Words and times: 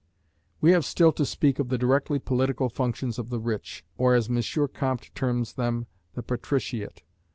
We 0.61 0.71
have 0.71 0.83
still 0.83 1.11
to 1.11 1.27
speak 1.27 1.59
of 1.59 1.69
the 1.69 1.77
directly 1.77 2.17
political 2.17 2.69
functions 2.69 3.19
of 3.19 3.29
the 3.29 3.37
rich, 3.39 3.85
or, 3.99 4.15
as 4.15 4.31
M. 4.31 4.41
Comte 4.73 5.13
terms 5.13 5.53
them, 5.53 5.85
the 6.15 6.23
patriciate. 6.23 7.03